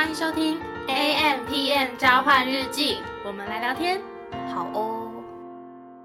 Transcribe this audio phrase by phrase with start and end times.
[0.00, 4.00] 欢迎收听 A M P M 交换日记，我们来聊天。
[4.50, 5.10] 好哦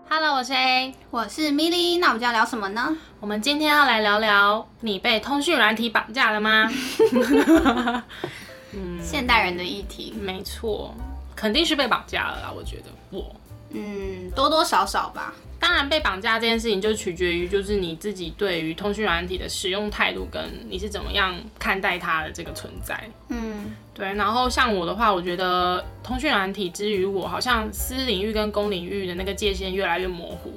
[0.10, 2.94] ，Hello，我是 A，我是 Milly，，那我们就要聊什么呢？
[3.21, 6.69] 我们今天要来聊聊你被通讯软体绑架了吗？
[8.76, 10.94] 嗯现代人的议题，没错，
[11.33, 12.51] 肯定是被绑架了啦。
[12.54, 13.33] 我觉得我。
[13.76, 15.33] 嗯，多多少少吧。
[15.58, 23.09] 当然，被绑架这件事情就取决于就是你自己对于通讯软体的使用态度，跟你是怎么样看待它的这个存在。
[23.30, 30.53] 嗯，对，然后像我的话，我觉得通讯软体之于我，好像私领域跟公领域的那个界限越来越模糊。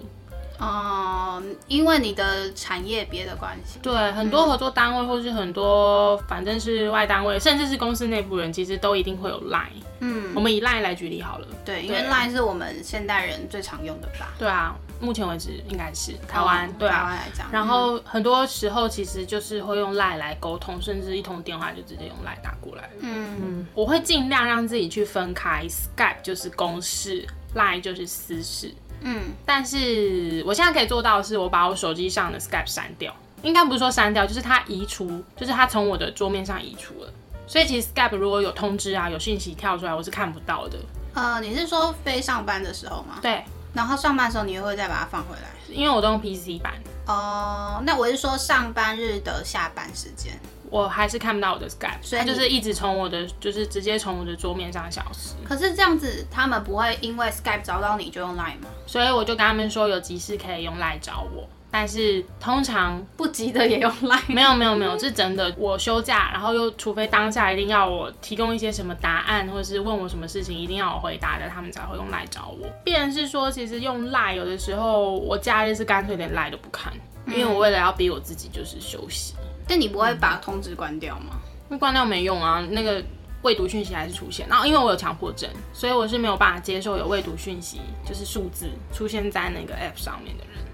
[0.58, 9.82] 哦、因为你的产业别的关系，对，很多合作单位或是很多反正是外单位，甚至是公司内部人，其实都一定会有 Line。
[10.00, 11.46] 嗯，我们以 Line 来举例好了。
[11.64, 14.34] 对，因为 Line 是我们现代人最常用的吧？
[14.38, 16.68] 对啊，目前为止应该是台湾。
[16.68, 16.96] 哦对啊。
[16.98, 22.90] 台湾来讲，然后很多时候其实就是会用 Line 来沟通，甚至一通电话就直接用 Line 打过来。
[23.00, 28.72] 嗯，嗯，我会尽量让自己去分开，Skype 就是公事，Line 就是私事。
[29.00, 37.12] 嗯但是我现在可以做到的是，我把我手机上的 Skype 删掉，应该不是说删掉，就是它移除，就是它从我的桌面上移除了。
[37.46, 40.78] 所以其实 Skype 如果有通知啊，有信息跳出来，我是看不到的。
[41.14, 43.18] 呃，你是说非上班的时候吗？
[43.22, 45.48] 对，然后上班的时候你又会再把它放回来？
[45.68, 46.74] 因为我都用 PC 版，
[47.06, 50.38] 哦、那我是说上班日的下班时间。
[50.70, 55.34] 我还是看不到我的 Skype，所以就是一直从我的，就是直接从我的桌面上消失。
[55.44, 58.68] 可是这样子，他们不会因为 Skype 找到你就用 Line 吗？
[58.86, 61.48] 所以我就跟他们说，有急事可以用 Line 找我。
[61.70, 64.32] 但是通常不急的也用 Line。
[64.32, 65.54] 没有没有没有，是真的。
[65.58, 72.66] 我休假，然后又除非当下一定要我提供一些什么答案，或者是问我什么事情一定要我回答的，他们才会用 Line 找我。
[72.82, 76.90] 必然是说，其实用 Line 有的时候，我假日是干脆连 Line 都不看，
[77.26, 79.34] 因为我为了要逼我自己就是休息。
[79.68, 81.36] 但你不会把通知关掉吗？
[81.68, 83.04] 那关掉没用啊，那个
[83.42, 84.48] 未读讯息还是出现。
[84.48, 90.64] 然后因为我有强迫症，所以我是没有办法接受有未读讯息，就是数字出现在那个 app 上面的人。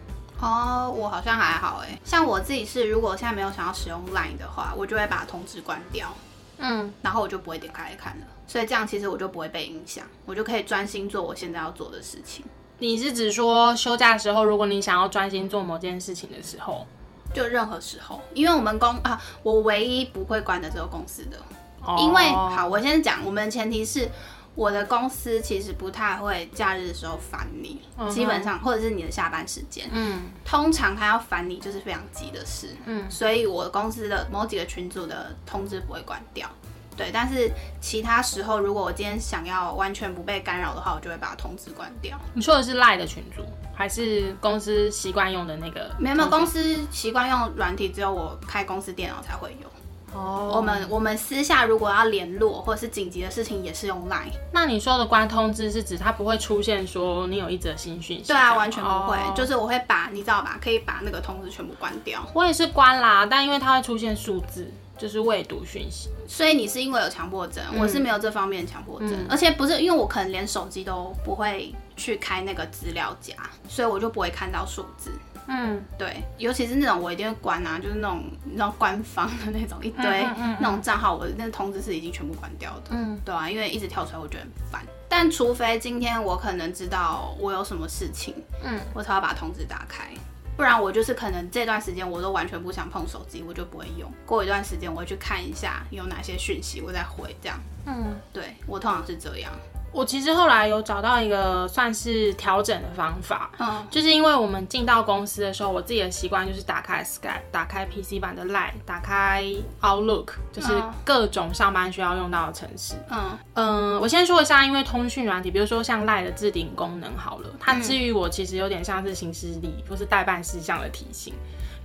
[0.41, 1.99] 哦，我好像还好哎。
[2.05, 6.15] 像我自己是，如果现在没有想要使用 Line 的话，我就会把通知关掉，
[6.59, 8.27] 嗯，然后我就不会点开来看了。
[8.47, 12.45] 所以这样其实我就不会被影响，我就可以专心做我现在要做的事情。
[12.79, 16.87] 你是指说休假的时候，如果你想要专心做某件事情的时候，
[17.35, 21.37] 就任何时候，因为我们公啊，我唯一不会关的只有公司的，
[21.83, 21.97] 哦。
[21.99, 24.09] 因为好，我先讲，我们的前提是
[24.55, 30.23] 我的公司其实不太会假日的时候烦你，嗯基本上或者是你的下班时间，嗯。
[30.45, 33.11] 通常他要烦你就是非常急的事，嗯。
[33.11, 36.49] 所以我公司的某几个群组的通知不会关掉。
[36.97, 37.51] 对，但是
[37.81, 42.19] 其他时候，如果我今天想要完全不被干扰的话，我就会把通知关掉。
[42.33, 43.43] 你说的是赖的群组，
[43.75, 45.91] 还是公司习惯用的那个？
[45.99, 49.69] 没有没有，公司习惯用软体，只有我开公司电脑才会有。
[50.17, 54.31] 哦，我们我们私下如果要联络或者是紧急的事情，也是用 Line。
[54.53, 58.29] 那你说的关通知是指它不会出现说你有一则新讯息？
[58.29, 62.25] 对啊，完全不会，哦就是我会把你知道吧，可以把那个通知全部关掉。
[62.33, 66.09] 我也是关啦，但因为它会出现数字，就是未读讯息。
[66.29, 73.35] 所以你是因为有强迫症，嗯我是没有这方面的强迫症，而且不是因为我可能连手机都不会去开那个资料夹，
[73.69, 75.11] 所以我就不会看到数字。
[75.47, 82.93] 嗯，对，尤其是那种我一定会关啊，就是那种你知道官方的那种一堆嗯嗯嗯那种账号，我那个通知是已经全部关掉的。
[82.93, 84.83] 嗯，对啊，因为一直跳出来，我觉得很烦。
[85.07, 90.09] 但除非今天我可能知道我有什么事情，嗯，我才要把通知打开。
[90.57, 94.11] 不然我就是可能这段时间我都完全不想碰手机，我就不会用。
[94.25, 97.59] 过一段时间我会去看一下有哪些讯息，我再回这样。
[97.87, 99.53] 嗯，对我通常是这样。
[99.95, 109.45] 我其实后来有找到一个算是调整的方法，嗯就是因为我们进到公司的时候，我自己的习惯就是打开 Skype，打开 PC 版的 Line，打开
[109.81, 112.95] Outlook，就是嗯各种上班需要用到的程式。
[113.09, 121.33] 嗯嗯，我先说一下，因为通讯软体，比如说像 Line 的置顶功能好了，它至于我其实有点像是行事历或是代办事项的提醒。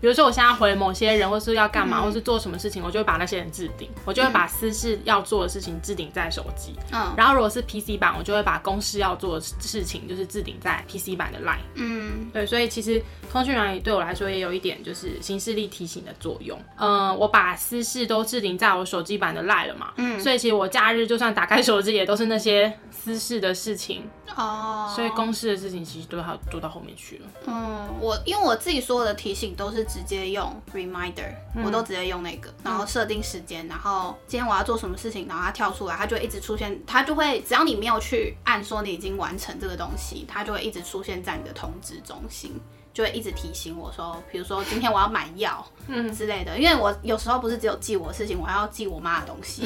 [0.02, 6.74] 比如说我现在回某些人，或是要干嘛，或是做什么事情，我就会把那些人置顶，我就会把私事要做的事情置顶在手机。
[6.92, 11.60] 嗯然后如果是 PC 版，我就会把公事要做的事情就是置顶在 PC 版的 Line。
[11.76, 13.02] 嗯对，所以其实
[13.32, 16.58] 通讯软体对我来说也有一点就是行事力提醒的作用。
[16.78, 24.04] 嗯，我把私事都置顶在我手机版的 Line 了嘛，嗯所以其实我假日就算打开手机，也都是那些私事的事情，
[24.36, 27.26] 哦，所以公事的事情其实都要做到后面去了。
[27.48, 31.34] 嗯，我因为我自己所有的提醒都是直接用 reminder，、
[31.66, 42.60] 我都直接用那个，然后设定时间，然后今天我要做什么事情，然后它跳出来，它就会一直出现，它就会只要你没有去按说你已经完成这个东西，它就会一直出现在你的通知中心。
[42.92, 46.12] 就会一直提醒我说，比如说今天我要买药，嗯。
[46.14, 49.62] 之类的，因为我有时候不是只有记我的事情，我还要记我妈的东西，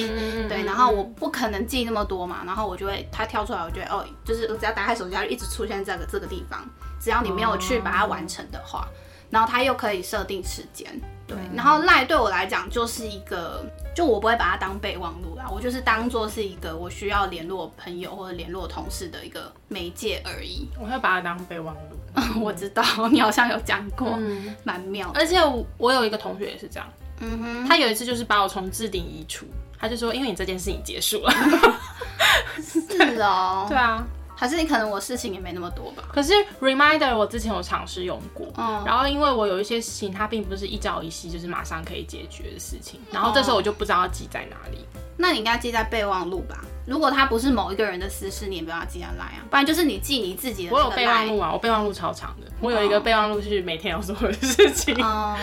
[0.48, 8.88] 对，然后我不可能记那么多嘛，然后我就会它跳出来，我觉得哦，就是只要打开手机，它就一直出现这个这个地方，只要你没有去把它完成的话，
[9.34, 10.88] 然后它又可以设定时间，
[11.26, 13.66] 对，然后赖对我来讲就是一个，
[13.96, 20.70] 就我不会把它当备忘录啦，我就是当做是一个我需要联络朋友或者联络同事的一个媒介而已。
[20.80, 21.98] 我会把它当备忘录。
[22.40, 24.20] 我知道你好像有讲过，
[24.64, 25.20] 蛮妙的。
[25.20, 25.38] 而且
[25.80, 26.88] 我有一个同学也是这样，
[27.22, 29.48] 嗯哼，他有一次就是把我从置顶移除，
[29.80, 31.34] 他就说因为你这件事情结束了。
[32.62, 32.80] 是
[33.20, 34.06] 哦， 对啊，
[34.44, 36.04] 还是你可能我事情也没那么多吧。
[36.12, 38.46] 可是 Reminder 我之前有尝试用过，
[38.86, 44.80] 然后因为我有一些事情它并不是一朝一夕就是马上可以解决的事情，然后这时候我就不知道要记在哪里。
[45.16, 46.58] 那你应该记在备忘录吧？
[46.86, 50.74] 如果它不是某一个人的私事，你也不要记下来啊，不然就是你记你自己的。
[50.74, 54.94] 我有备忘录啊，我备忘录超长的，我有一个备忘录是每天要做的事情。
[55.02, 55.38] 哦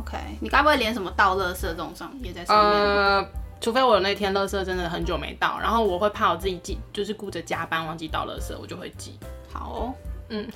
[0.00, 2.78] ，OK，你该不会连什么倒垃圾这种上也在上面？
[2.78, 3.26] 呃，
[3.62, 9.16] 除非我那天垃圾真的很久没到，然后我会怕我自己记，就是顾着加班忘记倒垃圾，我就会记。
[9.52, 9.94] 好哦，
[10.30, 10.50] 嗯，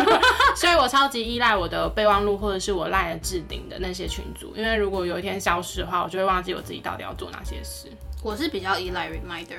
[0.54, 7.88] 所以我超级依赖我的备忘录或者是我赖的置顶的那些群组，因为如果有一天消失的话，我就会忘记我自己到底要做哪些事。
[8.22, 9.56] 我是比较依赖 reminder，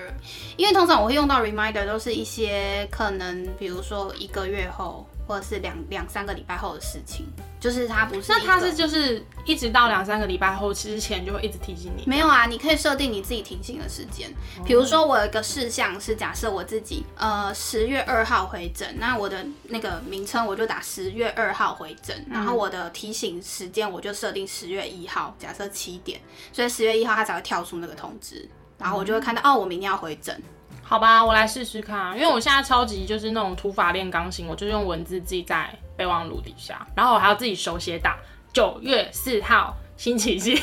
[0.55, 5.03] 因为通常我会用到 reminder 都是一些可能，比如说一个月后。
[5.31, 7.25] 或者是两两三个礼拜后的事情，
[7.57, 8.25] 就是它不是。
[8.27, 12.03] 那它是就是一直到两三个礼拜后，之前就会一直提醒你。
[12.05, 14.29] 没有啊，你可以设定你自己提醒的时间。
[14.65, 26.19] 比如说我有一个事项是假设我自己呃十月二号回诊，那我的那个名称我就打十月二号回诊，然后我的提醒时间我就设定十月一号，假设七点，
[26.51, 30.43] 所以十月一号它才会跳出那个通知，然后我就会看到哦，我明天要回诊。
[30.91, 38.19] 好吧，我来试试看，因为我现在超级就是那种土法练钢琴，我就用文字记在备忘录底下，然后我还要自己手写打
[38.51, 40.61] 九月四号星期几。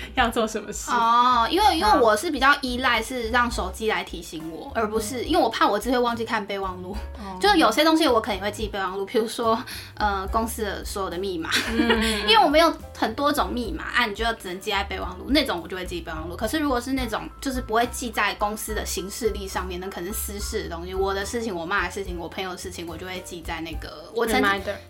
[0.14, 1.46] 要做什么事哦？
[1.50, 6.96] 因为因为我是比较依赖是让手机来提醒我，而不是因为我怕我只会忘记看备忘录。
[7.40, 9.58] 就是有些东西我肯定会记备忘录，比如说
[9.94, 11.50] 呃公司的所有的密码，
[12.26, 16.36] 因为我们有很多种密码，啊，你就要只能记在备忘录那种，我就会记备忘录。
[16.36, 24.42] 可是如果是那种就是不会记在公司的行事历上面，那可能是私事的东西，我的事情、我妈的事情、我朋友的事情，我就会记在那个我曾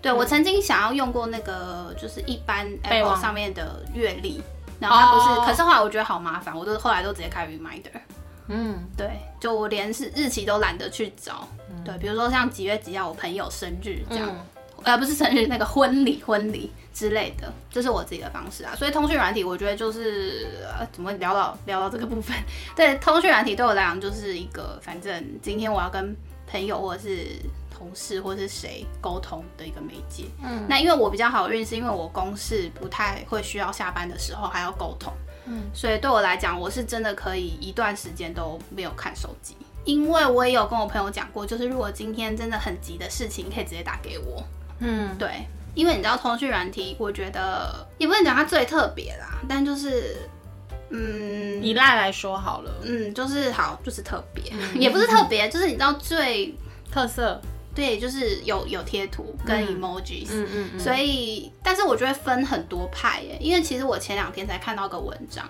[0.02, 4.42] 对我曾经想要用过那个就是一般 Apple 上面的月历。
[4.80, 8.00] 然后它不是，可是后来我觉得好麻烦，我都后来都直接开 reminder。
[8.48, 11.46] 嗯，对，就我连是日期都懒得去找。
[11.84, 14.28] 对，比如说像几月几号我朋友生日这样，
[14.82, 18.74] 呃，不是生日，那个婚礼婚礼之类的，这是我自己的方式啊。
[18.74, 20.48] 所以通讯软体，我觉得就是
[20.90, 22.36] 怎么聊到聊到这个部分，
[22.74, 26.16] 对，通讯软体对我来讲就是一个，反正今天我要跟
[26.46, 27.26] 朋友或者是。
[27.80, 30.26] 同事或是谁沟通的一个媒介。
[30.44, 35.10] 嗯，那因为我比较好运，是因为我公事不太会需要下班的时候还要沟通。
[35.46, 39.56] 嗯，所以对我来讲，我是真的可以一段时间都没有看手机。
[39.86, 44.44] 因为我也有跟我朋友讲过，就是如果今天真的很急的事情，可以直接打给我。
[44.80, 50.28] 嗯，对，因为你知道通讯软体，我觉得也不能讲它最特别啦，但就是
[50.90, 56.54] 嗯，依赖来说好了，嗯，就是好，就是特别，也不是特别，就是你知道最
[56.92, 57.40] 特色。
[57.74, 65.48] 对，就是有有贴图跟 emojis，嗯所以，但是我觉得分很多派耶，因为其实我前两天才看到个文章，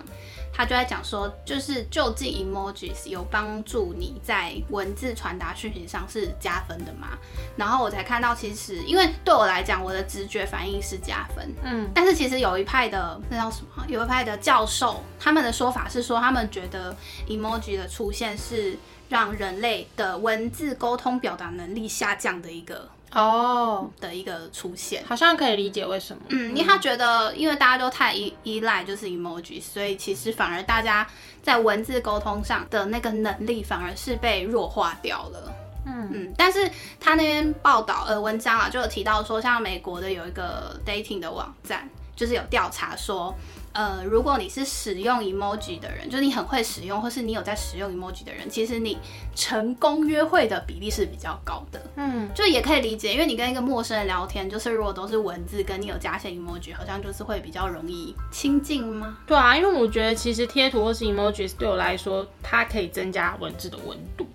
[0.53, 7.17] 他就在讲说，就是究竟 emojis 有帮助你在文字传达讯息上是加分的吗？
[7.55, 13.85] 然后我才看到，其实因为对我来讲，我的直觉反应是加分，嗯，但是其实有一派的那叫什么？
[13.87, 16.95] 有一派的教授，他们的说法是说，他们觉得
[17.27, 18.77] emoji 的出现是。
[19.11, 26.21] 让人类的文字沟通表达能力下降的一个哦的一个出现，好像可以理解为什么。
[26.29, 31.05] 嗯，因为他觉得，因为大家都太依依赖就是 emoji，所以其实反而大家
[31.43, 35.53] 在文字沟通上的那个能力反而是被弱化掉了。
[35.85, 43.35] 嗯嗯，但是他那边报道呃文章啊，就有提到说，像美国的有一个 dating 的网站，就是有调查说。
[43.73, 48.97] 呃，如果你是使用 emoji 的人，就是你很会使用，或是你有在使用 emoji 的人，其实你
[49.33, 51.81] 成功约会的比例是比较高的。
[51.95, 59.17] 嗯，就也可以理解，因为你跟一个陌生人聊天，就是如果都是文字，跟你有加些 emoji，好像就是会比较容易亲近吗？
[59.25, 64.27] 对啊，因为我觉得其实贴图或是 emoji 对我来说，它可以增加文字的温度。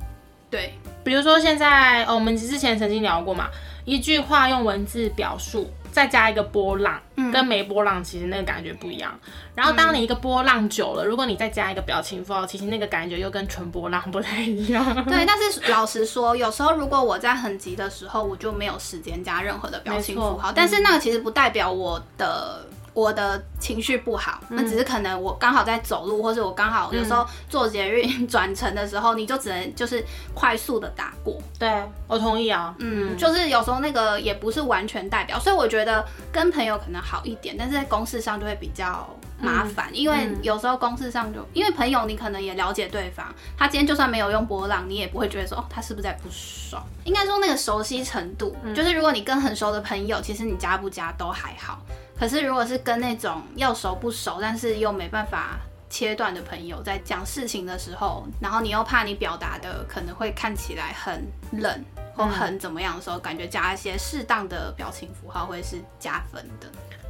[0.48, 0.72] 对，
[1.04, 3.50] 比如说现在，哦，我们之前曾经聊过嘛，
[3.84, 5.68] 一句话用文字表述。
[5.96, 7.00] 再加一个波浪，
[7.32, 9.18] 跟没波浪其实那个感觉不一样。
[9.54, 14.84] 然后当你一个波浪久了，如果你再加一个表情符号，其实那个感觉又跟纯波浪不太一样。
[15.08, 20.52] 对，但是老实说，有时候如果我在很急的时候，我就没有时间加任何的表情符号。
[20.54, 22.60] 但是那个其实不代表我的。
[22.96, 31.36] 我的情绪不好，那只是可能我刚好在走路，或者我刚好有时候做捷运转乘的时候，你就只能就是快速的打过。
[31.58, 31.70] 对，
[32.08, 32.74] 我同意啊。
[32.78, 39.06] 嗯，就是有时候那个也不是完全代表，所以我觉得跟朋友可能好一点，但是在公事上就会比较
[39.38, 43.26] 麻烦，因为有时候公事上就因为朋友你可能也了解对方，
[43.58, 46.82] 他今天就算没有用波浪，你也不会觉得说哦他是不是在不爽。
[47.04, 51.78] 应该说那个熟悉程度，就是如果你跟很熟的朋友，其实你加不加都还好。
[52.18, 55.58] 可是，如果是跟那种要熟不熟，但是又没办法
[55.90, 66.66] 切断的朋友，在讲事情的时候，然后你又怕你表达的可能会看起来很冷或很怎么样的时候，感觉加一些适当的表情符号会是加分的。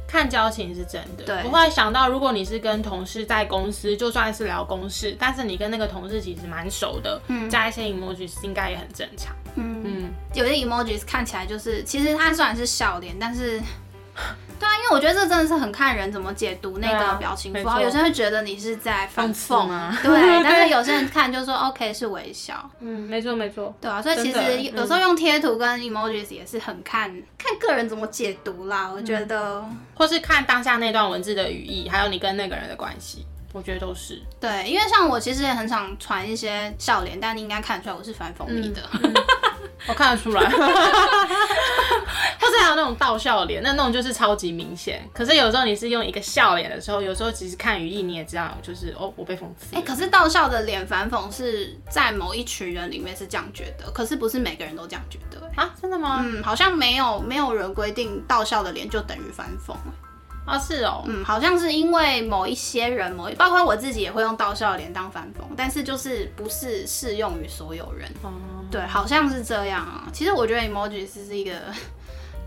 [0.07, 1.23] 看交情是真的。
[1.23, 9.35] 对，我后来想到，如果你是跟同事在公司，就算是聊公事，但是你跟那个同事其实蛮熟的，嗯，加一些 emoji 应该也很正常。
[9.55, 13.61] 嗯嗯，有些 emoji 看起来就是，其实它虽然是笑脸，但是。
[14.91, 17.79] 我觉得这真的是很看人怎么解读那个表情符号。
[17.81, 20.19] 有些人会觉得你是在讽刺啊， 对。
[20.43, 22.69] 但是有些人看就说 OK 是微笑。
[22.79, 23.73] 嗯，没错没错。
[23.81, 28.91] 对啊，所以其实有时候用贴图跟 emojis 也是很看看个人怎么解读啦。
[28.93, 29.63] 我觉得，
[29.95, 34.21] 或是看当下那段文字的语义，还有你跟那个人的关系，我觉得都是。
[34.39, 38.81] 对，因为像我其实也很想传一些笑脸，但你应该看出来我是反讽你的。
[39.87, 40.67] 我看得出来，或者
[42.61, 45.07] 还有那种倒笑脸，那那种就是超级明显。
[45.13, 49.75] 可是有时候你是用一个笑脸的时候，有时候其实看语义你也知道，就是哦，我被讽刺。
[49.75, 55.37] 哎，可是倒笑的脸反讽是在某一群人里面是这样觉得，可是不是每个人都这样觉得。
[55.55, 56.23] 啊，真的吗？
[56.25, 59.75] 嗯，好像没有没有人规定倒笑的脸就等于反讽。
[60.47, 68.09] 啊，是哦，嗯，好像是因为某一些人，某包括我自己也会用倒笑脸当反讽，但是就是不是适用于所有人。
[68.23, 68.31] 哦，
[68.71, 70.07] 对，好像是这样啊。
[70.11, 71.51] 其实我觉得 emoji 是一个。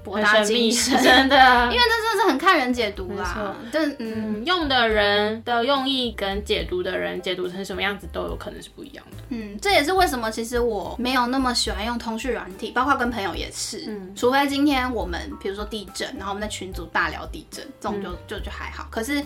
[0.03, 3.55] 博大精深， 真的，因为这真的是很看人解读啦。
[3.71, 9.17] 对，嗯，用的人的用意跟解读的人解读成什么样子都有可能是不一样的。
[9.31, 13.85] 嗯，这也是为什么其实我没有那么喜欢用通讯软体，包括跟朋友也是。
[13.89, 18.87] 嗯，除非今天我们比如说地震，然后我们在群组大聊地震，这种就就就还好。
[18.91, 19.23] 可是。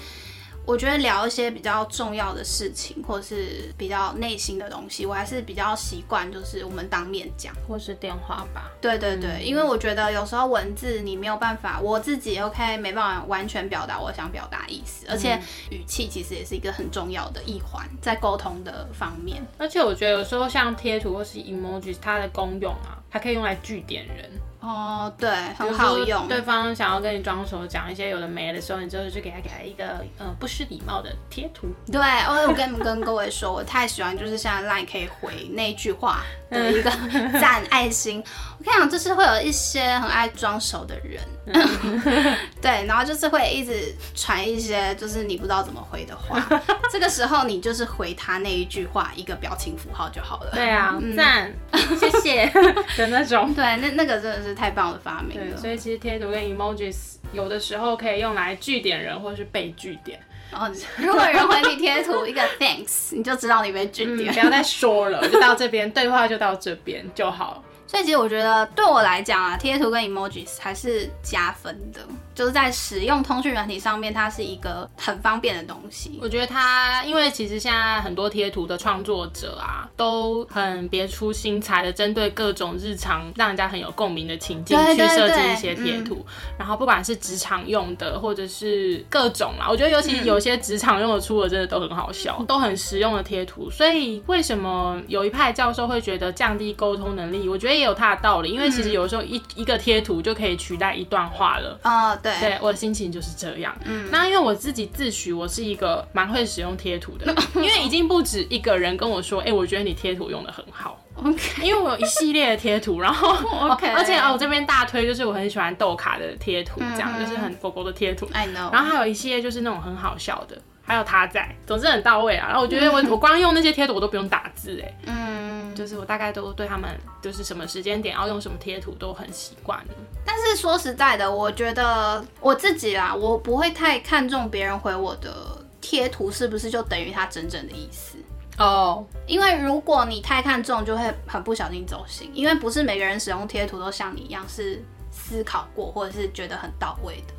[0.67, 8.71] 我觉得聊一些比较重要的事情，或者是比较内心的东西，我还是比较习惯，就是我们当面讲，或是电话吧。
[8.81, 15.39] 对对对，因为我觉得有时候文字你没有办法，我自己 OK 没办法完全表达我想表达意思，而且
[15.71, 19.47] 语气其实也是一个很重要的一环，在沟通的方面。
[19.59, 24.31] 而且我觉得有时候像贴图或是 emoji，它的功用啊，它可以用来据点人。
[24.65, 26.27] 哦，对，很好用。
[26.27, 31.69] 对方想要跟你装熟，讲一些有的没的时候，你之后就给他给他一个呃不失礼貌的贴图。
[31.93, 36.91] 对，我我跟跟各位说，我太喜欢就是像 LINE 可以回那句话的一个
[37.39, 38.25] 赞爱心。
[38.59, 41.23] 我跟你讲，就是会有一些很爱装熟的人，
[42.63, 46.43] 对，然后就是会一直传一些就是你不知道怎么回的话。
[46.91, 50.53] 这个时候你就是回他那一句话一个表情符号就好了。
[50.55, 51.53] 对啊，赞，
[52.01, 52.47] 谢谢
[52.97, 53.53] 的那种。
[53.55, 54.55] 对，那那个真的是。
[54.55, 60.19] 太棒的发明了，所以其实贴图跟 emojis 有的时候可以用来句点人，或者是被句点。
[60.53, 64.33] 哦，如果人回你贴图一个 thanks，你就知道你被句点。
[64.33, 67.63] 不要再说了，就到这边，对话就到这边就好。
[67.95, 72.01] 所以其实我觉得对我来讲啊，贴图跟 emojis 还是加分的。
[72.35, 76.19] 就是在使用通讯软体上面，它是一个很方便的东西。
[76.21, 86.27] 我觉得它，因为其实现在很多贴图的创作者啊，都很别出心裁的针对各种日常让人家很有共鸣的情境去设计一些贴图。
[86.59, 93.71] 然后不管是职场用的，或者是各种啦，我觉得尤其有些职场用的出的，真的都很好笑，都很实用的贴图。
[93.71, 97.49] 所以为什么有一派教授会觉得降低沟通能力？
[97.49, 101.79] 我觉得也有它的道理，因为其实有时候一一个贴图就可以取代一段话了。
[101.85, 102.19] 哦。
[102.23, 103.75] 对，对我的心情就是这样。
[103.85, 110.99] 嗯，那因为我自己自诩我是一个蛮会使用贴图的， 因为已经不止一个人跟我说，哎，我觉得你贴图用的很好。
[111.23, 113.29] OK，因为我有一系列的贴图，然后
[113.71, 118.29] OK，而且哦，我这边大推就是我很喜欢豆卡的贴图，这样就是很狗狗的贴图。
[118.33, 118.73] I know。
[118.73, 122.49] 然后还有一系列就是那种很好笑的，还有他在，总之很到位啊。
[122.49, 125.44] 然后我觉得我我光用那些贴图我都不用打字，哎，嗯。
[125.75, 129.85] 就是我大概都对他们，就是什么时间点要用什么贴图都很习惯
[130.25, 135.35] 但是说实在的，我觉得我自己啦，我不会太看重别人回我的
[135.81, 138.17] 贴图是不是就等于他真正的意思
[138.59, 139.05] 哦。
[139.27, 142.31] 因为如果你太看重，就会很不小心走心。
[142.33, 144.83] 因为不是每个人使用贴图都像你一样是。
[145.17, 147.34] 思考过，或者是觉得很到位的。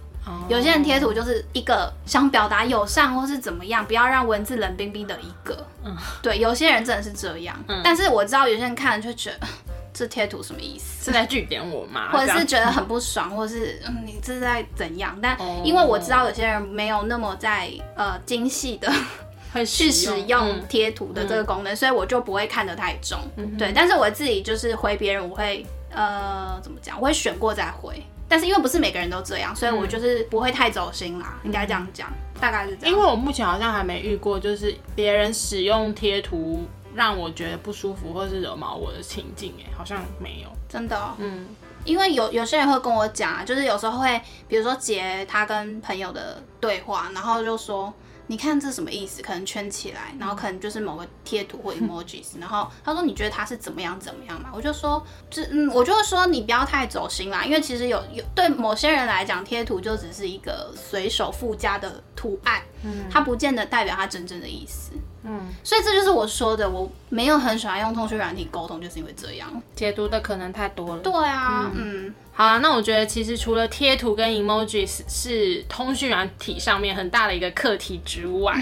[0.50, 5.66] 有些人贴图就是一个想表达友善或是怎么样，不要让文字冷冰冰的一个。
[5.84, 7.56] 嗯，对，有些人真的是这样。
[7.68, 9.48] 嗯，但是我知道有些人看了就觉得
[9.94, 11.06] 这贴图什么意思？
[11.06, 12.10] 是在据点我吗？
[12.14, 15.18] 或者是觉得很不爽，或者是嗯你这是在怎样？
[15.22, 18.92] 但因为我知道有些人没有那么在呃精细的
[19.66, 23.18] 去使用贴图的这个功能，所以我就不会看得太重。
[23.58, 27.00] 对，但是我自己就是回别人，我会呃怎么讲？
[27.00, 28.04] 我会选过再回。
[28.28, 32.94] 但是因为不是每个人都这样，所以我就是不会太走心啦，应该这样讲，大概是这样。
[32.94, 36.64] 因为我目前好像还没遇过，就是别人使用贴图
[36.94, 40.50] 让我觉得不舒服或是惹毛我的情境，哎，好像没有。
[40.68, 41.48] 真的，嗯，
[41.84, 47.94] 因为有有些人会跟我讲啊，就是有时候会，比如说截他跟朋友的对话，然后就说。
[48.28, 49.22] 你看这什么意思？
[49.22, 54.50] 可能圈起来，然后可能就是某个贴图或 emojis，然后他说你觉得他是怎么样怎么样嘛？
[54.54, 64.92] 我就说，这嗯，我就会说你不要太走心啦，因为其实有有对某些人来讲，贴图就只是一个随手附加的图案，嗯，它不见得代表它真正的意思。
[65.28, 69.50] 嗯，所以这就是我说的，我没有很喜欢用通讯软体沟通，就是因为这样。
[69.76, 71.02] 解读的可能太多了。
[71.02, 78.54] 对啊，嗯，好啊，那我觉得其实除了贴图跟 emojis 是通讯软体上面很大的一个课题之外，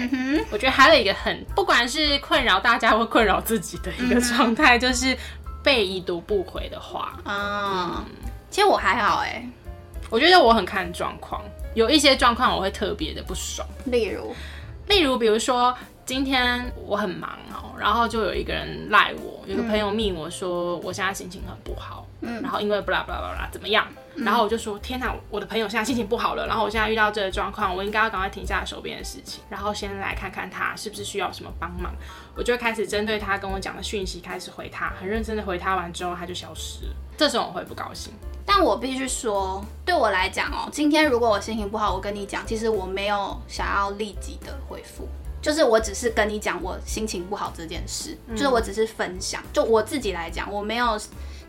[0.50, 5.14] 我觉得还有一个很不管是困扰大家或困扰自己的一个状态，就是
[5.62, 7.20] 被已读不回的话。
[7.26, 8.02] 嗯，
[8.48, 9.46] 其实我还好哎，
[10.08, 11.42] 我觉得我很看状况，
[11.74, 14.34] 有一些状况我会特别的不爽，例如，
[14.88, 15.76] 例如比如说。
[16.06, 31.90] 今天我很忙哦，然后就有一个人赖我，有个朋友密我说我现在心情很不好，嗯，然后因为不啦不啦不啦怎么样，然后我就说天哪，我的朋友现在心情不好了，然后我现在遇到这个状况，我应该要赶快停下手边的事情，然后先来看看他是不是需要什么帮忙，
[32.36, 38.12] 我就开始针对他跟我讲的讯息开始回他，很认真的回他完之后他就消失了，这时候我会不高兴，
[38.44, 45.08] 但我必须说，对我来讲哦，今天如果我心情不好，我跟你讲，其实我没有想要立即的回复。
[45.44, 49.42] 就是我只是跟你讲我心情不好这件事，就是我只是分享。
[49.52, 50.98] 就我自己来讲，我没有，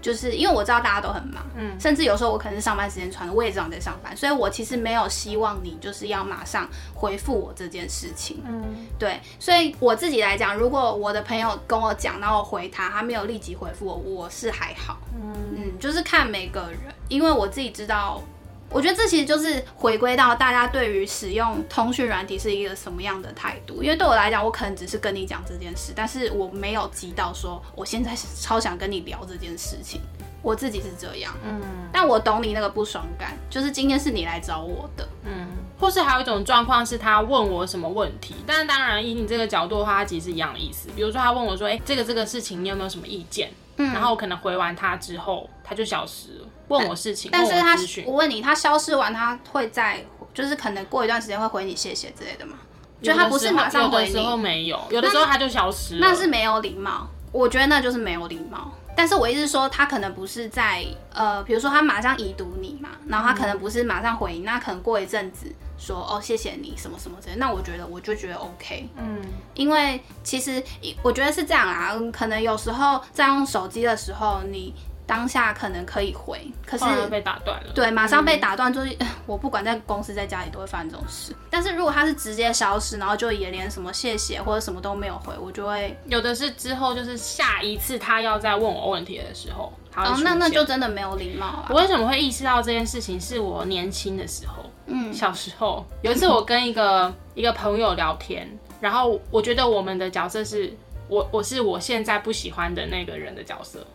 [0.01, 9.21] 就是因为我知道大家都很忙，嗯，甚至有时候我可能是上班时间传的，我也知道你在上班，所以我其实没有希望你就是要马上回复我这件事情，嗯，对。
[9.39, 18.21] 所以我自己来讲，如果我的朋友跟我讲，然后我回他，他没有立即回复我，我是还好，嗯嗯，就是看每个人，因为我自己知道。
[18.69, 23.81] 我觉得这其实就是回归到大家对于使用通讯软体是一个什么样的态度。
[23.81, 30.01] 因为对我来讲，我可能只是跟你讲这件事，但是我没有急到说我现在超想跟你聊这件事情。
[30.41, 31.59] 我自己是这样，嗯，
[31.91, 35.47] 但我懂你那个不爽感，就是今天是你来找我的，嗯，
[35.79, 40.89] 或是还有一种状况是他问我什么问题，但是当然以你这个角度的话，它其实是一样的意思。
[40.95, 43.51] 比如说他问我说，哎，这个这个事情你有没有什么意见？
[43.77, 46.47] 嗯，然后我可能回完他之后，他就消失了。
[46.69, 52.57] 问我事情，但是他我问你，他消失完，他会在就是可能过一段时间会回你谢谢之类的吗？
[53.01, 57.07] 就他不是马上回你，有的时候没有，有的时候他就消失了，那是没有礼貌。
[57.31, 58.71] 我觉得那就是没有礼貌。
[58.95, 69.21] 但是我意思是说，他可能不是在呃，比如说他马上已读你嘛，然后他可能不是马上回应，那可能过一阵子说哦谢谢你什么什么之类，那我觉得我就觉得 OK，嗯，
[69.53, 70.63] 因为其实
[71.01, 74.73] 我觉得是这样啊，可能有时候在用手机的时候你。
[75.07, 77.71] 当下可能可以回，可是被打断了。
[77.73, 81.35] 对，马上被打断，就是 我不管在公司在家里都会发生这种事。
[81.49, 91.67] 但是如果他是直接消失，然后就也连什么谢谢或者什么都没有回，我就会有的是之后就是下一次他要再问我问题的时候，哦，那那就真的没有礼貌了。
[91.69, 93.19] 我为什么会意识到这件事情？
[93.21, 98.49] 是我年轻的时候，嗯，小时候有一次我跟一个 一个朋友聊天，
[98.81, 100.75] 然后我觉得我们的角色是
[101.07, 103.85] 我我是我现在不喜欢的那个人的角色。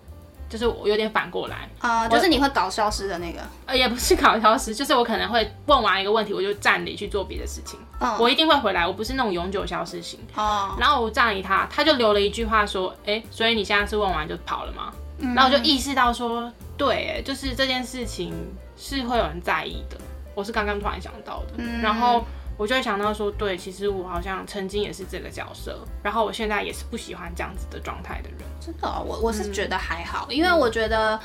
[0.51, 1.67] 就是我有点反过来。
[1.79, 7.79] 啊，就是你会搞消失的那个，呃，也不是搞消失， 就是我可能会问完一个问题，我就站离去做别的事情，
[8.19, 10.21] 我一定会回来，我不是那种永久消失型。
[10.35, 14.93] 哦，然后我站离他，他就留了一句话说，哎，所以你现在是问完就跑了吗？
[15.35, 18.35] 然后我就意识到说，对，就是这件事情
[18.77, 19.97] 是会有人在意的，
[20.35, 22.25] 我是刚刚突然想到的，然后。
[22.61, 28.41] 我就会想到说，对，其实我好像曾经也是这个角色，然后我现在也是不喜欢这样子的状态的人。
[28.61, 31.19] 真的，我我是觉得还好，因为我觉得，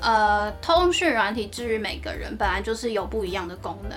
[0.00, 3.96] 呃，通讯软体至于每个人本来就是有不一样的功能，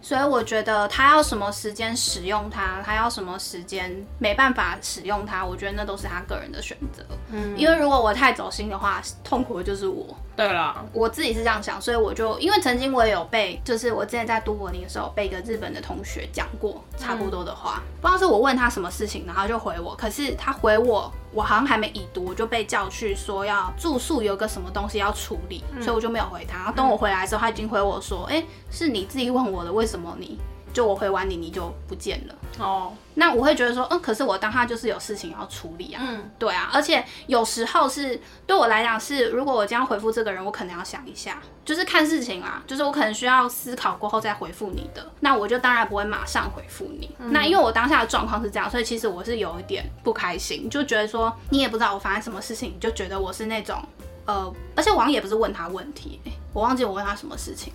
[0.00, 7.02] 所以我觉得他要什么时间使用它，他要什么时间没办法使用它，我觉得那都是他个人的选择。
[7.30, 10.06] 嗯，因为如果我太走心的话，痛苦的就是我。
[10.36, 26.58] 对了，我自己是这样想，所以我就因为曾经我也有被，就是我之前在都柏林的时候被一个日本的同学讲过差不多的话，不知道是我问他什么事情，然后就回我，可是他回我，我好像还没已读，我就被叫去说要住宿有个什么东西要处理，所以我就没有回他。
[26.58, 30.38] 然后等我回来的时候，他已经回我说，哎，是你自己问我的，为什么你？
[30.70, 32.92] 就我回完你，你就不见了哦。
[33.14, 36.02] 那我会觉得说，嗯，可是我当下就是有事情要处理啊。
[36.06, 36.70] 嗯，对啊。
[36.72, 45.10] 而且有时候是对我来讲是，如果我将要回复这个人，我可能要想一下，就是看事情啦，就是我可能需要思考过后再回复你的。
[45.20, 47.10] 那我就当然不会马上回复你。
[47.18, 53.82] 那因为我当下的状况是这样，所以其实我是有一点不开心，就觉得说你也不知道我发生什么事情，就觉得我是那种
[54.26, 56.20] 呃，而且王也不是问他问题，
[56.52, 57.72] 我忘记我问他什么事情。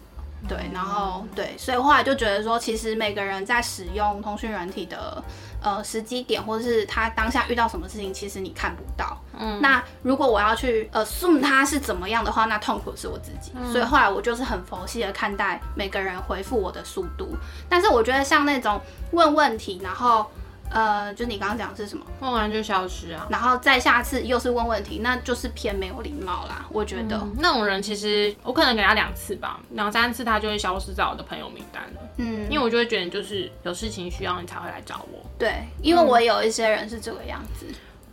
[0.47, 5.23] 对，然后对，所以后来就觉得说，其实每个人在使用通讯软体的
[5.61, 9.17] 呃时机点，或者是他当下遇到什么事情，其实你看不到。
[9.39, 13.51] 嗯，那如果我要去呃 assume 他是怎么样的话，那痛苦是我自己。
[13.71, 17.35] 所以后来我就是很佛系的看待每个人回复我的速度。
[17.69, 20.29] 但是我觉得像那种问问题，然后。
[20.69, 22.05] 呃，就你刚刚讲的是什么？
[22.19, 26.65] 问完就消失啊，然后再下次又是问问题，那就是偏没有礼貌啦。
[26.69, 32.01] 我觉得那种人其实我可能给他两次吧，两三次他就会消失在我的朋友名单了。
[32.17, 35.19] 嗯，因为我就会觉得就是有事情需要你才会来找我。
[35.37, 37.65] 对，因为我有一些人是这个样子。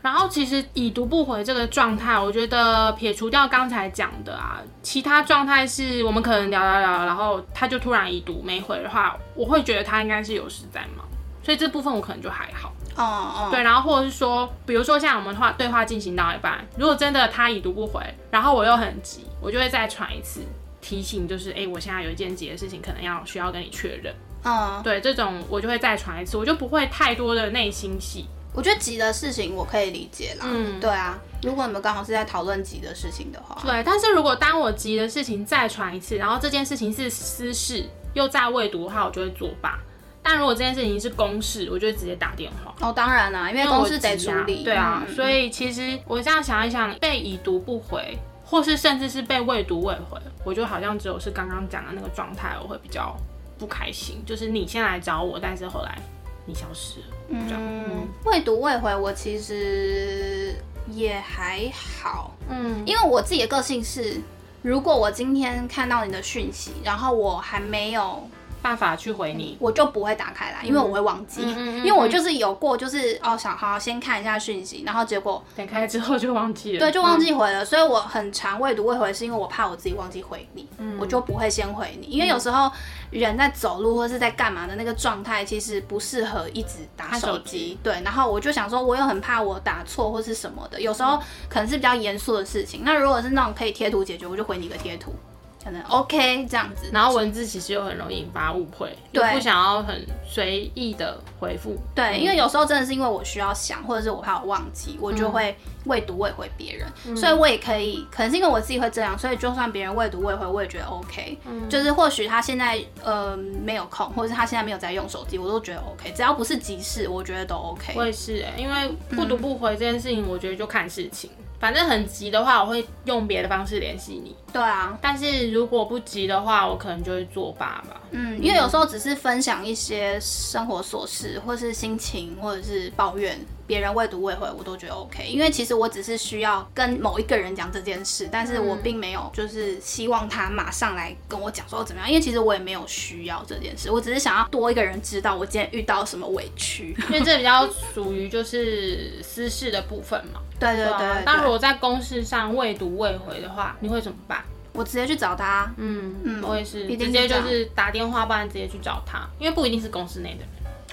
[0.02, 11.06] 然后其实已读不回这个状态，我觉得撇除掉刚才讲的啊，其他状态是我们可能聊聊聊，然后他就突然已读没回的话，我会觉得他应该是有事在忙。
[11.42, 20.40] 所以这部分我可能就还好，哦哦，对，然后或者是说，比如说像我们话对话进行到一半，如果真的他已读不回，然后我又很急，我就会再传一次
[20.80, 28.26] 提醒，就是哎，我现在有一件急的事情，可能要需要跟你确认，嗯，对，这种我就会再传一次，我就不会太多的内心戏。
[28.52, 39.78] 我觉得急的事情我可以理解啦，嗯，对啊，如果你们刚好是在讨论急的事情的话，对，但是如果当我急的事情再传一次，然后这件事情是私事又在未读的话，我就会作罢。
[40.22, 42.74] 但如果这件事情是公事，我就会直接打电话。
[42.86, 44.62] 哦，当然啦，因为公事得处理。
[44.62, 53.16] 对啊，所以其实我这样想一想，被已读不回，或是甚至是被未读未回，我就好像只有是刚刚讲的那个状态，我会比较
[53.58, 54.22] 不开心。
[54.26, 55.98] 就是你先来找我，但是后来
[56.44, 57.06] 你消失了。
[57.30, 60.54] 嗯，未读未回，我其实
[60.88, 62.32] 也还好。
[62.50, 64.20] 嗯，因为我自己的个性是，
[64.60, 68.28] 如果我今天看到你的讯息，然后我还没有。
[68.62, 71.42] 办法去回你，我就不会打开来，因为我会忘记。
[71.42, 77.64] 因为我就是有过，就是哦，想好好先看一下讯息，然后结果点开之后就忘记了，对，就忘记回了。
[77.64, 80.68] 所以我很常未读未回，是因为我怕我自己忘记回你，
[80.98, 82.06] 我就不会先回你。
[82.06, 82.70] 因为有时候
[83.10, 87.78] 人在走路或是在干嘛的那个状态，其实不适合一直打手机。
[87.82, 91.18] 对，然后我就想说，我又很怕我打错或是什么的，有时候
[91.48, 92.82] 可能是比较严肃的事情。
[92.84, 95.14] 那如果是那种可以贴图解决，我就回你一个贴图。
[95.62, 111.36] 可能 OK 这样子，然后文字其实又很容易引发误会，对，不想要很随意的回复，对，因为有时候真的是因为我需要想，或者是我怕我忘记，我就会未读未回别人，所以我也可以，可能是因为我自己会这样，所以就算别人未读未回，我也觉得 OK，
[111.68, 117.92] 就是或许他现在呃没有空，或者是他现在没有在用手机，我都觉得 OK，只要不是急事，我觉得都 OK。
[117.96, 121.30] 我也是，因为不读不回这件事情，我觉得就看事情。
[121.60, 124.34] 反正很急的话，我会用别的方式联系你。
[124.52, 128.00] 对啊，但是如果不急的话，我可能就会作罢吧。
[128.10, 133.38] 嗯，因为有时候只是分享一些生活琐事，或是心情，或者是抱怨，
[133.70, 135.24] 别人未读未回，我都觉得 OK。
[135.24, 142.10] 因为其实我只是需要跟某一个人讲这件事，但是我并没有就是希望他马上来跟我讲说怎么样。
[142.10, 146.96] 因为其实我也没有需要这件事，我只是想要多一个人知道我今天遇到什么委屈。
[147.06, 150.40] 因为这比较属于就是私事的部分嘛。
[150.58, 154.42] 对对对，那如果在公事上未读未回的话，你会怎么办？
[154.72, 155.72] 我直接去找他。
[155.76, 160.48] 嗯嗯，我也是，直接就是打电话，不然直接去找他，因为不一定是公司内的人。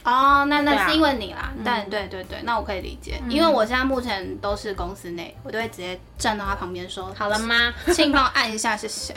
[0.08, 7.74] 哦，那那是因为你啦，但对对对，那我可以理解，因为我现在目前都是公司内，我都会直接站到他旁边说，好了吗？
[7.94, 9.14] 请帮我按一下，谢谢。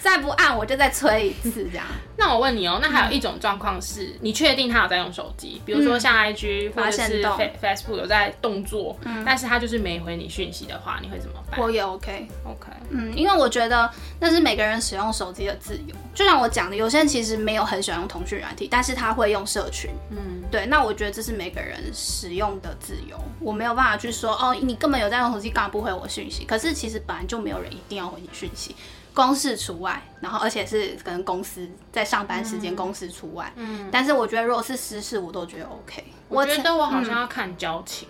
[0.00, 1.86] 再不按，我就再催一次这样。
[2.16, 11.60] 那我问你哦，那还有一种状况是，你确定他有在用手机，比如说像 IG 或者是 Facebook 有在动作，但是他就是没回你讯息的话，你会怎么办？
[11.60, 26.44] 我也 OK OK，嗯，因为我觉得那是每个人使用手机的自由，就像我讲的，有些人其实没有很喜欢用通讯软体，但是他会用社群，嗯，对，那我觉得这是每个人使用的自由，我没有办法去说哦，你根本有在用手机，干嘛不回我讯息？
[26.44, 28.74] 可是其实本来就没有人一定要回你讯息。
[29.12, 33.52] 公事除外，然后而且是可能公司在上班时间公事除外。
[33.54, 36.04] 嗯，但是我觉得如果是私事，我都觉得 OK。
[36.28, 38.08] 我觉得我好像要看交情。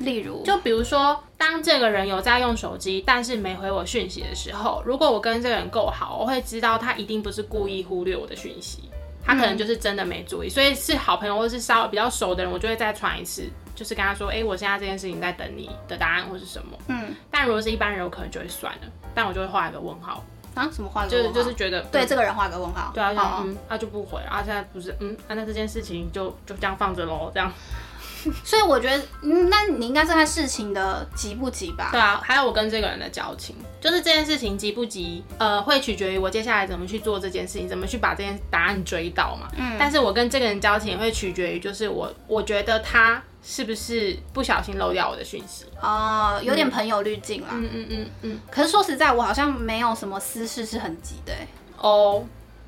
[0.00, 8.89] 例如，就比如说，当这个人有在用手机，但是没回我讯息的时候，如果我跟这个人够好，我会知道他一定不是故意忽略我的讯息，
[9.24, 10.48] 他可能就是真的没注意。
[10.48, 16.76] 所以是好朋友或是稍微比较熟的人，我就会再传一次，就是跟他说，哎、我现在这件事情在等你的答案或是什么。
[16.88, 18.80] 嗯但如果是一般人，我可能就会算了，
[19.14, 22.90] 但我就会画一个问号，啊，什么画就是就是觉得嗯对这个人画个问号。
[22.94, 27.52] 对啊，嗯，他、就不回啊，现在不是嗯，啊，那这件事情就就这样放着喽，这样。
[28.44, 31.90] 所以我觉得，嗯，那你应该是看事情的急不急吧？
[31.92, 39.48] 对啊，还有我跟这个人的交情，就是这件事情急不急，呃，会取决于我接下来怎么去做这件事情，怎么去把这件答案追到嘛。
[39.56, 45.64] 嗯，但是我跟这个人交情也会取决于，就是我我觉得他是不是不小心漏掉我的讯息。
[45.80, 47.48] 哦，有点朋友滤镜啦。
[47.52, 51.46] 嗯嗯嗯嗯，可是说实在，我好像没有什么私事是很急的欸
[51.78, 52.22] 哦，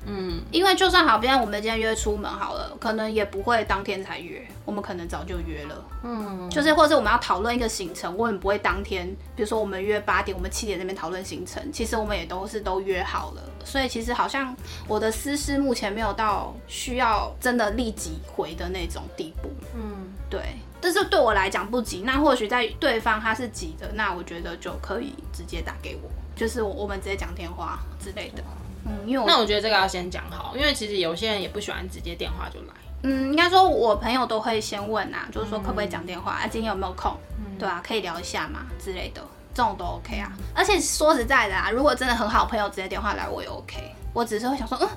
[0.05, 5.85] 嗯，因为就算好，比如我们今天约出门好了，可能也不会当天才约，我们可能早就约了。
[6.03, 13.41] 嗯，就是或者我们要讨论一个行程，我们不会当天，比如说我们约八点，我们七点那边讨论行程，其实我们也都是都约好了。
[13.63, 14.53] 所以其实好像
[14.87, 19.49] 我的私事目前没有到需要真的立即回的那种地步。
[19.73, 20.41] 嗯，对，
[20.81, 28.43] 但是对我来讲不急，那或许在对方他是急的，那我觉得就可以直接打给我，就是我我们直接讲电话之类的。
[28.85, 32.73] 嗯，因为我那我觉得这个要先讲好，因为其实有些人也不喜欢直接电话就来。
[33.03, 37.15] 嗯，应该说我朋友都会先问啊，就是说可不可以讲电话、啊，今天有没有空？
[37.59, 39.21] 对啊，可以聊一下嘛之类的，
[39.53, 40.31] 这种都 OK 啊。
[40.55, 43.93] 而且说实在的啊，如果真的很好朋友直接电话来，我也 OK。
[44.13, 44.87] 我只是会想说，嗯，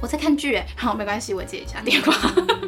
[0.00, 2.12] 我在看剧哎，好没关系，我接一下电话，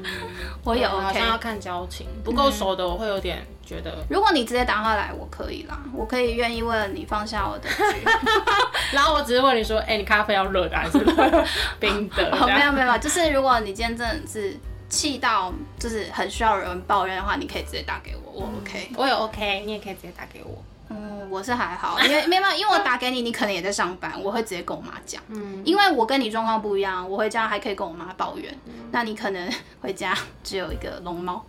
[0.62, 1.28] 我也对好 OK 像。
[1.28, 8.04] 要看交情，不够熟的我会有点觉得，如果你直接打电话来，我可以啦，我可以愿意为了你放下我的剧。
[8.92, 10.98] 然后我只是问你说，哎、你咖啡要热的还是
[11.78, 12.30] 冰的？
[12.36, 14.56] 哦，没有没有，就是如果你今天真的是
[14.88, 18.90] 气到就是很需要有人抱怨的话，你可以直接打给我，我 OK。
[18.96, 20.60] 我也 OK，你也可以直接打给我。
[20.92, 25.22] 嗯，我是还好，因为 没有，没有因为我打给你，你可能也在上班，我会直接跟我妈讲。
[25.28, 28.52] 嗯，因为我跟你状况不一样，我回家还可以跟我妈抱怨，
[28.90, 29.48] 那你可能
[29.80, 31.46] 回家只有一个龙猫，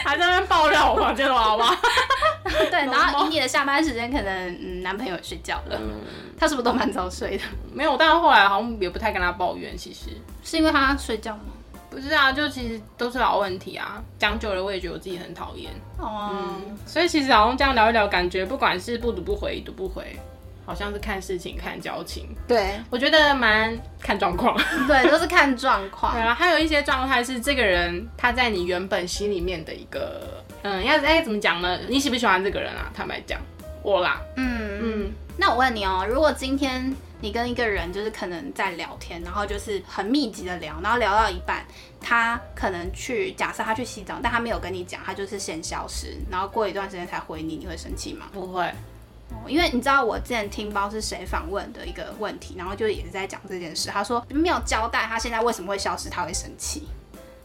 [0.04, 1.76] 还在那边爆料我房间的娃娃。
[2.70, 5.80] 对，然后 以你的下班时间，可能嗯男朋友也睡觉了，
[6.38, 7.44] 他是不是都蛮早睡的？
[7.72, 9.76] 没有，但是后来好像也不太跟他抱怨。
[9.76, 10.10] 其实
[10.42, 11.42] 是因为他睡觉吗？
[11.90, 14.00] 不是啊，就其实都是老问题啊。
[14.18, 15.72] 讲久了，我也觉得我自己很讨厌。
[15.98, 16.54] 哦，
[16.86, 20.16] 所以其实好像这样聊一聊，感觉不管是不读不回，读不回，
[20.70, 22.28] 好像是看事情、看交情。
[22.46, 24.56] 对我觉得蛮看状况。
[24.86, 26.22] 对，都是看状况对。
[26.22, 31.76] 啊，还有一些状态是这个人他在你原本心里面的一个，嗯，要哎怎么讲呢？
[31.88, 32.88] 你喜不喜欢这个人啊？
[32.94, 33.40] 坦白讲，
[33.82, 41.64] 我啦，嗯嗯，那我问你哦，如果今天你跟一个人就是可能在聊天，然后就是很密集的聊，然后聊到一半，
[42.00, 48.26] 他可能去假设他去洗澡，但他没有跟你讲，他就是先消失，然后过一段时间才回你，你会生气吗？
[48.32, 48.72] 不会，哦
[49.46, 56.88] 因为你知道我之前听包是谁访问的一个问题，然后就也是在讲这件事，他说没有交代他现在为什么会消失，他会生气。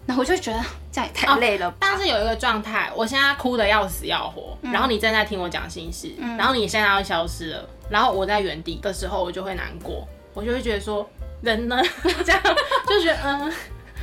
[0.05, 0.59] 那我就觉得
[0.91, 1.77] 这样也太累了吧。
[1.79, 11.09] 但是有一个状态，我现在哭的要死要活，然后你正在听我讲心事，然后你现在要消失了，然后我在原地的时候，我就会难过，我就会觉得说
[11.41, 11.81] 人呢，
[12.23, 12.41] 这样
[12.87, 13.51] 就觉得嗯。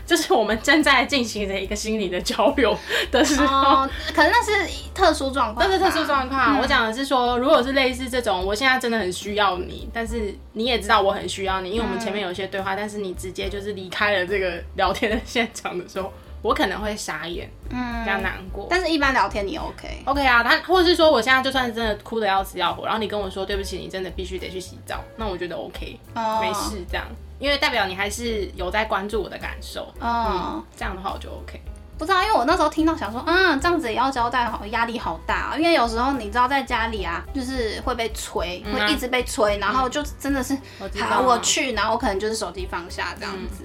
[0.05, 2.77] 就是我们正在进行的一个心理的交流
[3.11, 6.59] 的时候，哦，可能那是特殊状况吧，那是特殊状况。
[6.61, 16.13] 我讲的是说，如果是类似这种，我现在真的很需要你，但是你也知道我很需要你，因为我们前面有一些对话，但是你直接就是离开了这个聊天的现场的时候，
[16.43, 18.67] 我可能会傻眼，嗯比较难过。
[18.69, 27.07] 但是一般聊天你 OK，OK 啊，他或者是说我现在就算是真的哭的要死要活，然后你跟我说对不起，你真的必须得去洗澡，那我觉得 OK，、哦没事这样，
[27.43, 30.63] 因为代表你还是有在关注我的感受，哦。
[30.77, 31.61] 这样的话我就 OK。
[31.99, 35.57] 不知道，因为我那时候听到想说，嗯，这样子也要交代，好压力好大、啊。
[35.57, 43.65] 因为有时候你知道在家里啊，就是会被催，嗯啊会一直被催，然后就真的是我知我去，然后我可能就是手机放下这样子，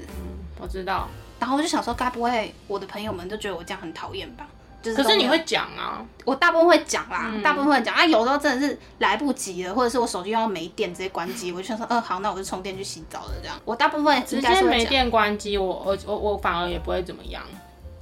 [0.59, 1.07] 我知道，
[1.39, 4.47] 然后我就想说，该不会我的朋友们都觉得我这样很讨厌吧？
[4.95, 13.57] 可是你会讲啊，我大部分会讲啦，嗯大部分会讲啊，有时候真的是来不及了，或者是我手机用到没电，直接关机，我就想说，嗯，好，那我就充电去洗澡了这样。
[13.65, 17.41] 我大部分直应该是会讲，接没电关机，我我我我反而也不会怎么样。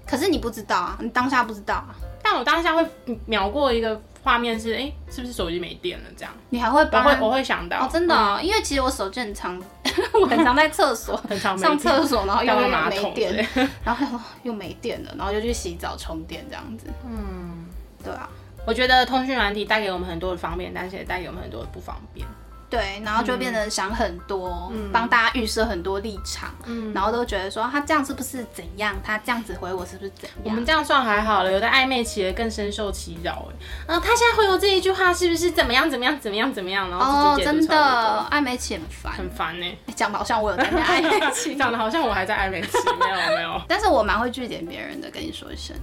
[0.06, 1.96] 可是你不知道啊，你当下不知道啊，
[2.28, 2.84] 但我当下会
[3.28, 6.06] 秒过一个画面是，哎、是不是手机没电了？
[6.18, 9.62] 这样，你还会我会我会想到，哦，真的、哦，因为其实我手机很常，
[10.20, 16.88] 我很常在厕所 很常上电厕所，然后又又没电桶，然后又又没电了，然后就去洗澡充电这样子。
[17.06, 17.68] 嗯，
[18.04, 18.28] 对啊，
[18.66, 22.26] 我觉得通讯软体带给我们很多的方便，但是也带给我们很多的不方便。
[22.70, 30.66] 对，然后就变得想很多，嗯帮大家预设很多立场，嗯，然后都觉得说他这样是不是怎样，他这样子回我是不是怎样我们？
[30.66, 33.56] 这样算还好了，有的暧昧期的更深受其扰哎。
[33.88, 36.90] 嗯，他现在回我这一句话是不是怎么样怎么样怎么样怎么样？
[36.90, 39.66] 然后哦，真的暧昧期很烦，很烦呢。
[39.96, 43.62] 讲的好像我有在那暧昧期， 讲的好像我还在暧昧期，没有没有。
[43.70, 45.76] 但是我蛮会拒点别人的，跟你说一声。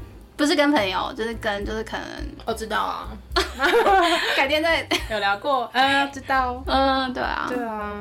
[0.43, 2.05] 不是跟朋友，就是跟就是可能
[2.45, 3.07] 我知道啊，
[4.37, 6.61] 改天再， 有聊过，嗯， 知道。
[6.67, 7.93] 嗯，对啊，对啊，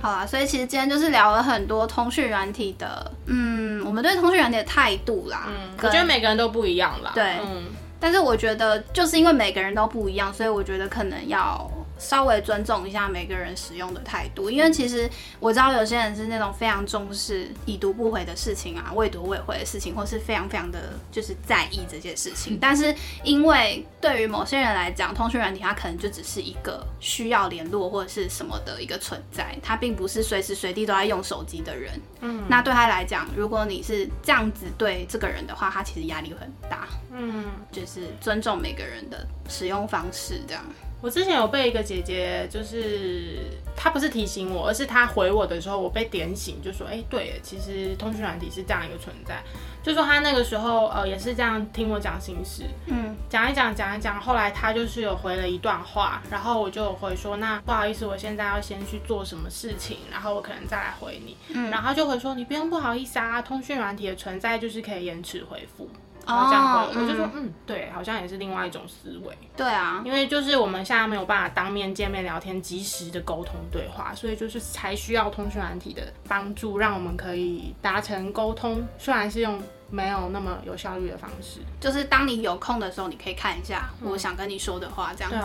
[0.00, 7.10] 好啊，所以其实今天就是聊了很多通讯软体的，嗯，我们对通讯软体的态度啦，嗯，我觉得每个人都不一样啦。
[7.16, 7.24] 对。
[7.44, 7.64] 嗯，
[7.98, 14.50] 但是我觉得就是因为每个人都不一样，所以我觉得可能要稍微尊重一下每个人使用的态度。
[14.50, 15.08] 因为其实
[15.40, 22.58] 我知道有些人是那种非常重视已读不回的事情啊，未读未回的事情，或是非常非常的就是在意这件事情。
[22.60, 32.00] 但是因为对于某些人来讲，通讯软体它可能就只是一个需要联络或者是什么的一个存在，它并不是随时随地都在用手机的人。
[32.20, 36.88] 嗯，那对他来讲，如果你是这样子对这个人的话，他其实压力会很大。
[37.12, 40.64] 嗯，就是尊重每个人的使用方式，这样。
[41.00, 43.38] 我之前有被一个姐姐，就是
[43.76, 49.40] 她不是提醒我，而是她回我的时候，我被点醒，就说，哎、对耶，其实通讯软体是这样一个存在。
[49.80, 61.36] 就说她那个时候，呃，也是这样听我讲心事，嗯，讲一讲，讲一讲，后来她就是有回了一段话，然后我就有回说，那不好意思，我现在要先去做什么事情，然后我可能再来回你。
[61.50, 65.88] 嗯，然后她就回说，你不用不好意思啊，通讯软体的存在就是可以延迟回复。
[66.28, 69.36] 然后这样回我，我就说，嗯，对，好像也是另外一种思维。
[69.56, 78.86] 对啊，因为就是我们现在没有办法当面见面聊天，及时的沟通对话，所以就是才需要通讯软体的帮助，让我们可以达成沟通。
[78.98, 79.58] 虽然是用
[79.90, 85.38] 没有那么有效率的方式，就是当你有空的时候，你可以看一下我想跟你说的话，这样子。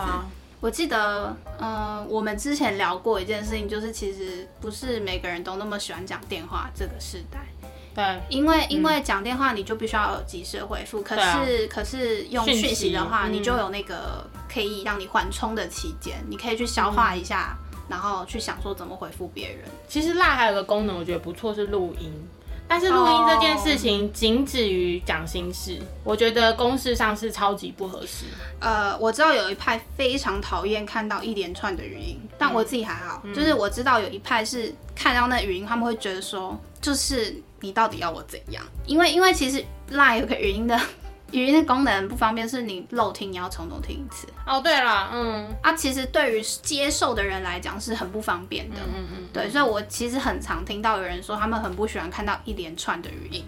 [0.60, 7.40] 我记得，呃，我们之前聊过一件事情，就是其实不是每个人都那么喜欢讲电话这个时代，
[7.94, 17.56] 对，因为因为讲电话你就必须要有及时回复，可是、可是用讯息的话，嗯你就有那个可以让你缓冲的期间，你可以去消化一下，
[17.88, 19.58] 然后去想说怎么回复别人。
[19.88, 22.12] 其实赖还有个功能，我觉得不错，是录音。
[22.66, 28.24] 但是录音这件事情仅止于讲心事，我觉得公式上是超级不合适。
[28.58, 38.64] 呃，我知道有一派非常讨厌看到一连串的语音，但我自己还好，嗯就是我知道有一派是看到那语音，他们会觉得说，就是你到底要我怎样？
[38.86, 40.80] 因为因为其实 Line 有个语音的
[41.34, 45.72] 语音的功能不方便，是你漏听你要从头听一次哦，对了，嗯啊。
[45.74, 53.44] 其实对于接受的人来讲是很不方便的，嗯嗯，对，所以我其实很常听到有人说他们很不喜欢看到一连串的语音。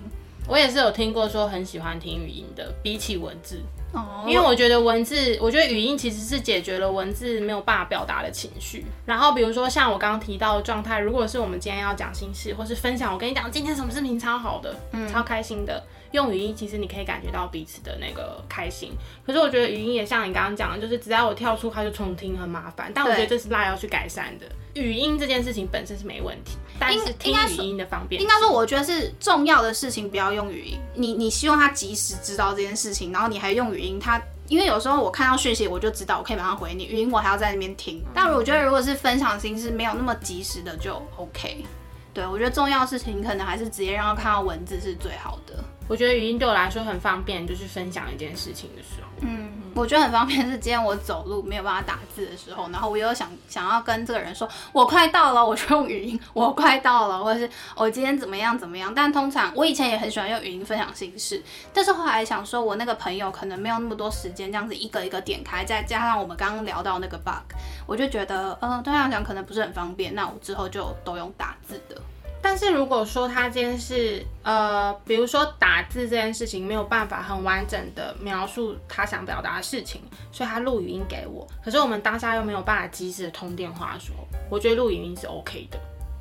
[0.49, 3.61] 我也是有听过说很喜欢听语音的，比起文字。
[3.93, 8.85] 哦因为我觉得文字，我觉得语音其实是解决了文字没有办法表达的情绪。
[9.07, 15.83] 然后比如说像我刚刚提到的状态，如果是我们今天要讲心事，或是分享，我跟你讲今天什么事情超好的，嗯超开心的，
[16.17, 18.93] 用语音其实你可以感觉到彼此的那个开心。
[19.25, 22.91] 可是我觉得语音也像你刚刚讲的，就是只要我跳出它就重听很麻烦。
[22.95, 24.47] 但我觉得这是赖要去改善的。
[24.75, 30.79] 语音这件事情本身是没问题，但是听语音的方便应该说，我觉得是重要的事情不要用语音。
[30.95, 36.87] 你你希望他及时知道这件事情，然后你还用语音，他因为有时候我看到讯息我就知道，我可以马上回你。
[36.87, 38.05] 语音我还要在那边听。
[38.15, 41.65] 但我觉得如果是分享心事没有那么及时的就 OK。
[42.13, 45.63] 对我觉得重要的事情可能还是直接让他看到文字是最好的。
[45.89, 49.07] 我觉得语音对我来说很方便，就是分享一件事情的时候。
[49.21, 50.47] 嗯，我觉得很方便。
[50.51, 58.93] 是今天我走路没有办法打字的时候，然后我又想想要跟这个人说，我快到了，我就用语音，我快到了，或者是我今天怎么样怎么样。
[58.95, 70.15] 但通常我以前也很喜欢用语音分享心事，但是后来想说，我那个朋友可能没有那么多时间这样子一个一个点开，再加上我们刚刚聊到那个 bug，我就觉得，嗯、对他来讲可能不是很方便。
[70.15, 71.97] 那我之后就都用打字的。
[72.43, 85.79] 但是如果说他今天是呃，比如说打字这件事情没有办法很完整的描述他想表达的事情，所以他录语音给我，可是我们当下又没有办法及时的通电话的时候，我觉得录语音是 OK 的。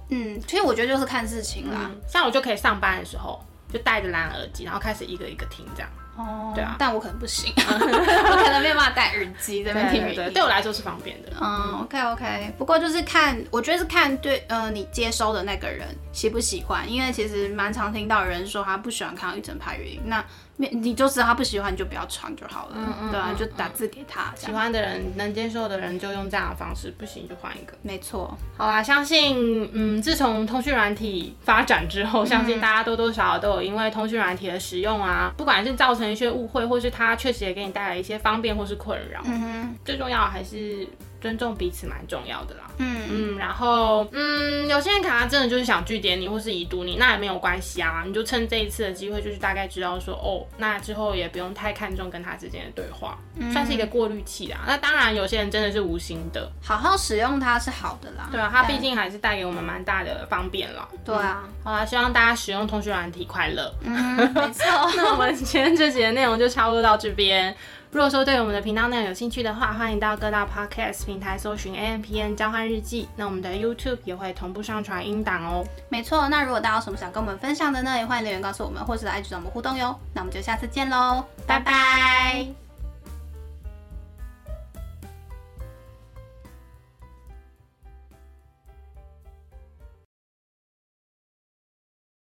[0.10, 1.90] 嗯，其实我觉得就是看事情啦。
[1.90, 3.40] 嗯，像我就可以上班的时候
[3.72, 5.90] 就戴着蓝牙耳机，然后开始一个一个听这样。
[6.18, 10.16] 哦，对啊但我可能不行， 我可能没有办法戴耳机在那边听语音。
[10.16, 11.30] 对，对我来说是方便的。
[11.42, 20.24] 嗯，OK OK，不过就是看，我觉得是看对，呃，你接收的那个人喜不喜欢，因为其实蛮常听到有人说他不喜欢看到一整排语音，那
[20.58, 22.76] 你你就知道他不喜欢，你就不要穿就好了，
[23.12, 27.74] 对啊，就打字给他，喜欢的人能接受的人就用这样的方式，不行就换一个。
[27.82, 39.22] 没错，好啦，相信嗯，自从通讯软体发展之后，相信大家多多少少都有因为通讯软体的使用啊，不管是造成一些误会，或是它确实也给你带来一些方便或是困扰。
[39.26, 40.88] 嗯哼，最重要还是
[41.26, 42.62] 尊重彼此蛮重要的啦。
[42.78, 53.18] 嗯嗯，然后嗯，有些人可能他真的就是想据点你或是已读你，那也没有关系啊，你就趁这一次的机会，就是大概知道说哦，那之后也不用太看重跟他之间的对话，
[53.52, 54.60] 算是一个过滤器啦。
[54.68, 58.30] 那当然，有些人真的是无心的，好好使用它是好的啦。
[58.32, 60.88] 对啊，它毕竟还是带给我们蛮大的方便了。
[61.04, 63.74] 对啊，好啦，希望大家使用通讯软体快乐。
[63.82, 64.66] 嗯，没错。
[64.96, 67.56] 那我们今天这节的内容就差不多到这边。
[67.96, 73.08] 如果说对我们的频道内容有兴趣的话，欢迎到各大 podcast 平台搜寻 A M P N 交换日记。
[73.16, 75.66] 那我们的 YouTube 也会同步上传音档哦。
[75.88, 79.98] 没错，那如果大家有什么想跟我们分享的呢，也欢迎留言告诉我们，或者来 IG 找我们互动哟。
[80.14, 82.65] 那我们就下次见喽，拜拜。